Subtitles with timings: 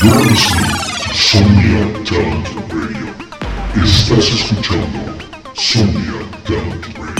[0.00, 3.14] Sonia Talent Radio.
[3.82, 4.98] Estás escuchando
[5.54, 7.14] Sonia Talent Radio.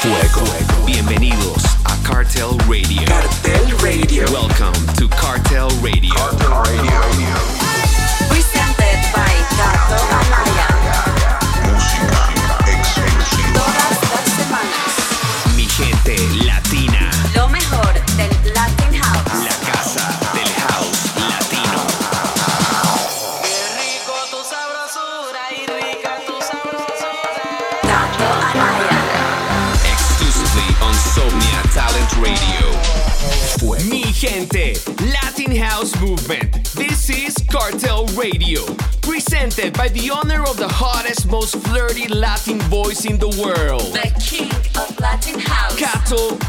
[0.00, 0.86] Fuego.
[0.86, 3.04] Bienvenidos a Cartel Radio.
[3.06, 4.24] Cartel Radio.
[4.32, 6.14] Welcome to Cartel Radio.
[6.38, 7.55] Presented
[34.54, 36.52] Latin House Movement.
[36.74, 38.64] This is Cartel Radio.
[39.02, 43.92] Presented by the owner of the hottest, most flirty Latin voice in the world.
[43.92, 45.76] The king of Latin House.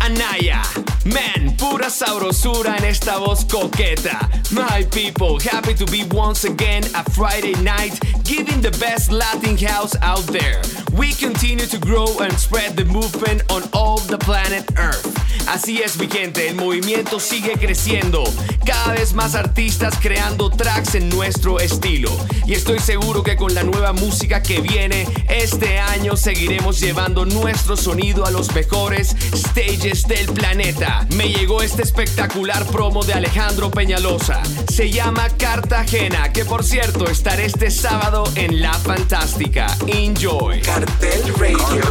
[0.02, 0.62] Anaya.
[1.06, 4.30] Man, pura sabrosura en esta voz coqueta.
[4.52, 9.96] My people, happy to be once again a Friday night giving the best Latin house
[10.02, 10.62] out there.
[10.94, 15.16] We continue to grow and spread the movement on all the planet Earth.
[15.48, 18.26] Así es, mi gente, el movimiento sigue creciendo.
[18.66, 22.12] Cada vez más artistas creando tracks en nuestro estilo.
[22.46, 27.78] Y estoy seguro que con la nueva música que viene, este año seguiremos llevando nuestro
[27.78, 29.16] sonido a los mejores
[29.50, 31.06] stages del planeta.
[31.16, 34.42] Me llegó este espectacular promo de Alejandro Peñalosa.
[34.72, 39.68] Se llama Cartagena, que por cierto estaré este sábado en La Fantástica.
[39.88, 40.62] Enjoy.
[40.62, 41.82] Cartel Radio.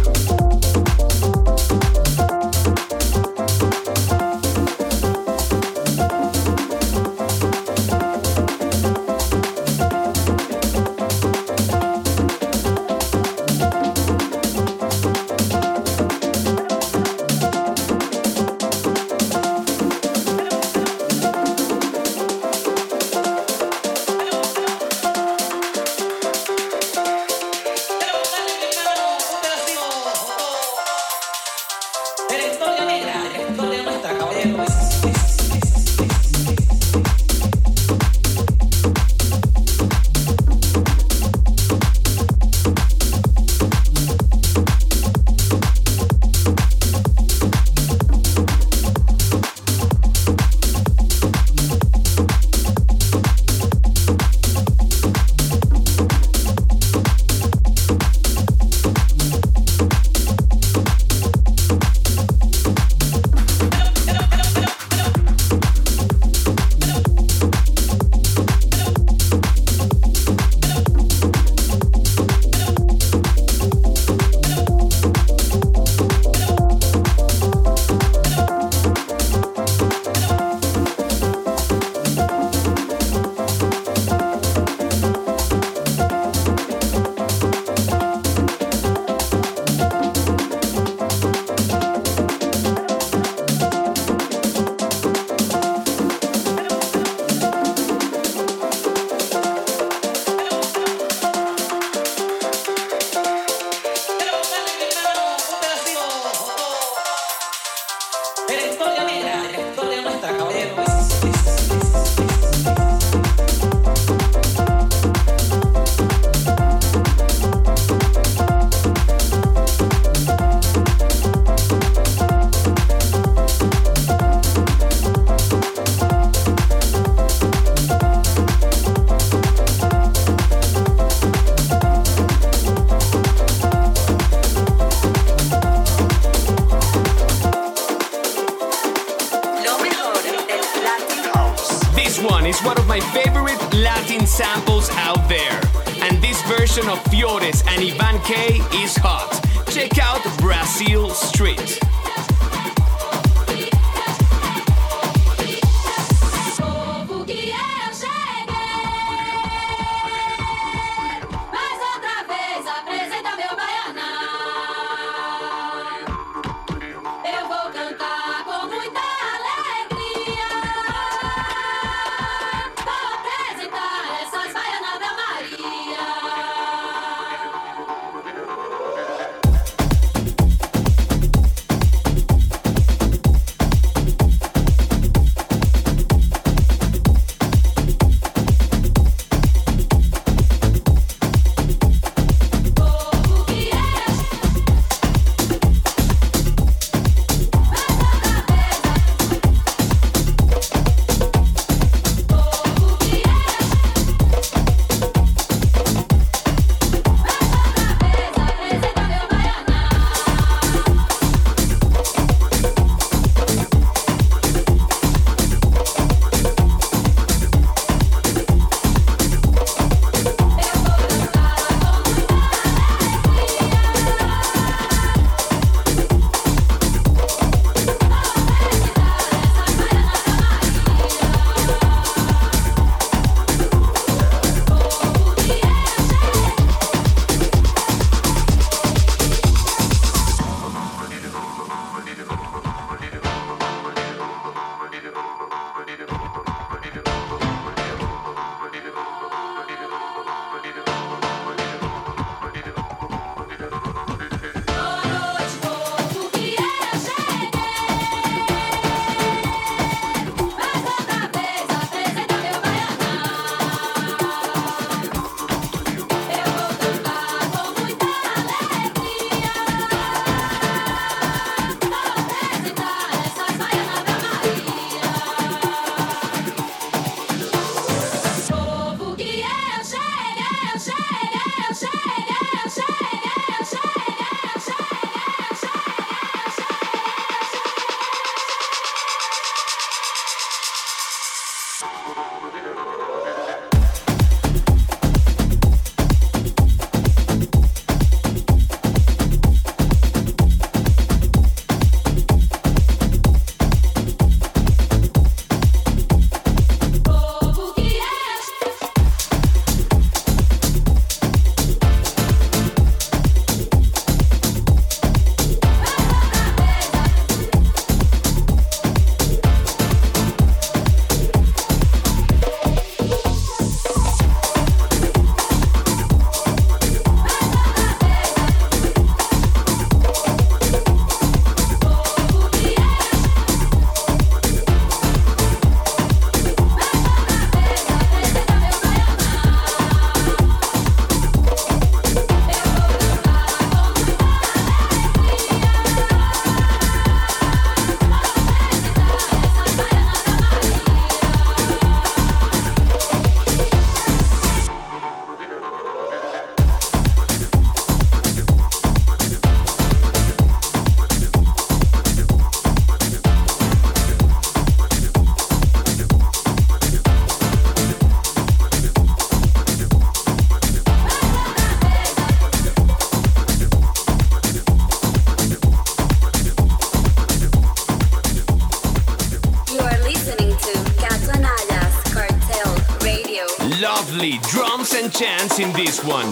[386.05, 386.31] one.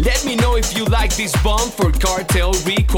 [0.00, 2.97] Let me know if you like this bomb for Cartel Record.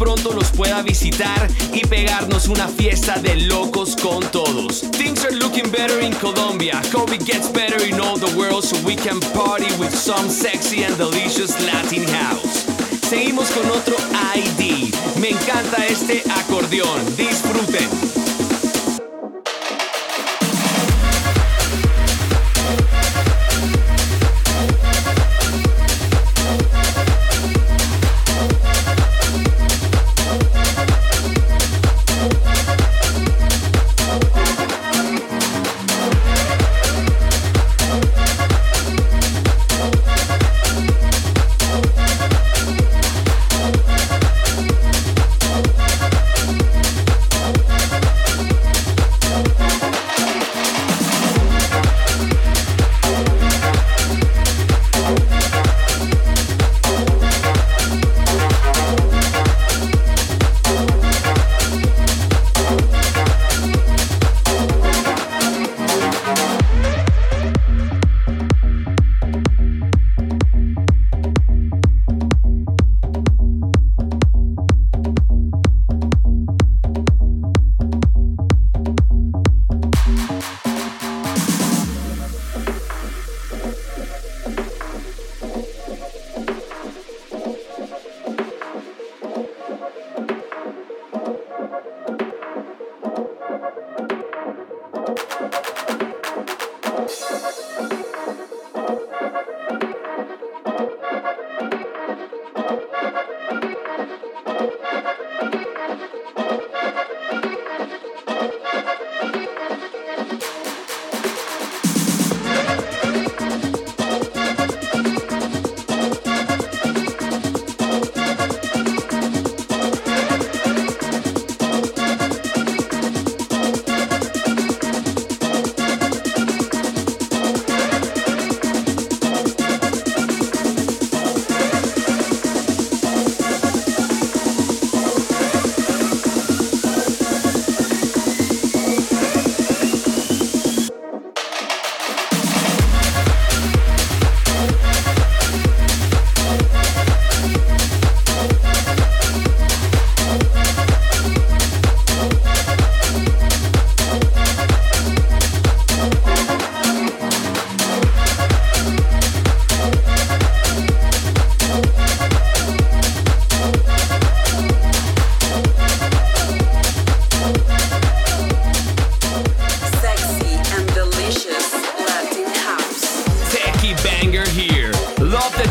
[0.00, 4.80] Pronto los pueda visitar y pegarnos una fiesta de locos con todos.
[4.92, 6.80] Things are looking better in Colombia.
[6.90, 10.96] COVID gets better in all the world so we can party with some sexy and
[10.96, 12.64] delicious Latin house.
[13.02, 13.96] Seguimos con otro
[14.34, 14.90] ID.
[15.20, 17.04] Me encanta este acordeón.
[17.16, 18.09] Disfruten.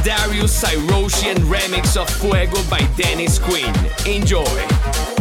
[0.03, 3.73] Darius Cyroshian remix of Fuego by Dennis Quinn.
[4.05, 5.18] Enjoy!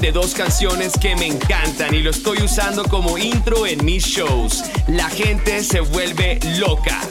[0.00, 4.64] De dos canciones que me encantan y lo estoy usando como intro en mis shows.
[4.88, 7.05] La gente se vuelve loca.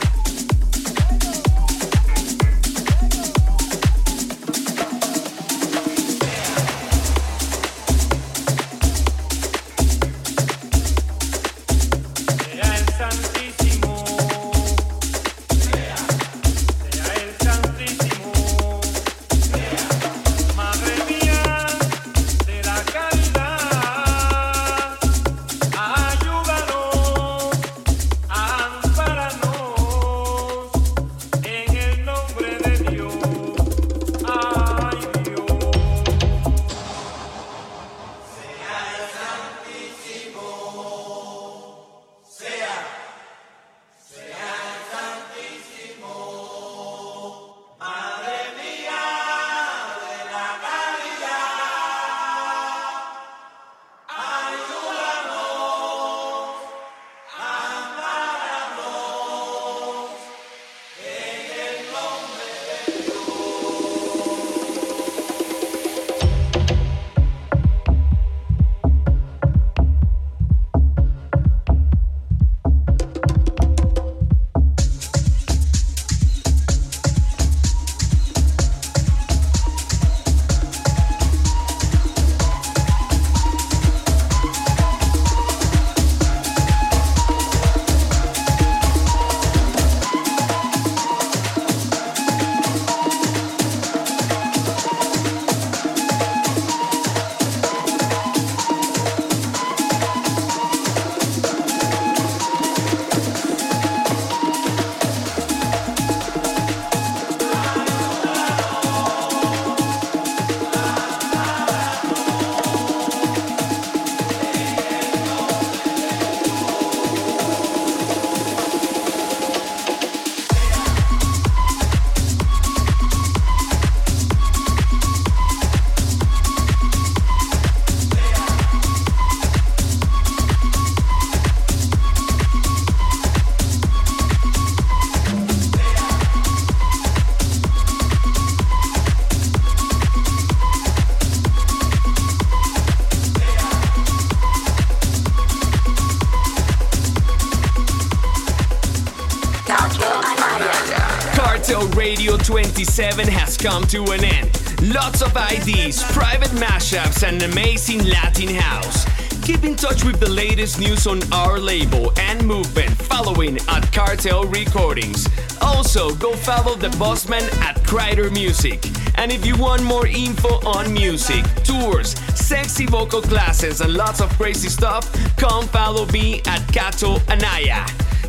[151.93, 154.49] Radio 27 has come to an end.
[154.93, 159.05] Lots of IDs, private mashups, and amazing Latin house.
[159.43, 164.45] Keep in touch with the latest news on our label and movement following at Cartel
[164.45, 165.27] Recordings.
[165.61, 168.83] Also, go follow the Bossman at Crider Music.
[169.17, 174.29] And if you want more info on music, tours, sexy vocal classes, and lots of
[174.37, 177.85] crazy stuff, come follow me at Cato Anaya.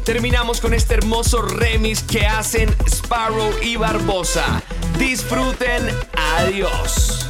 [0.07, 4.63] Terminamos con este hermoso remix que hacen Sparrow y Barbosa.
[5.01, 5.83] Disfruten,
[6.15, 7.29] adiós.